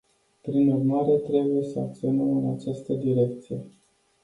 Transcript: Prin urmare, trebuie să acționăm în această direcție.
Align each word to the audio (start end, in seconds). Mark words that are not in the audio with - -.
Prin 0.43 0.67
urmare, 0.71 1.17
trebuie 1.17 1.63
să 1.63 1.79
acționăm 1.79 2.37
în 2.37 2.53
această 2.53 2.93
direcție. 2.93 3.59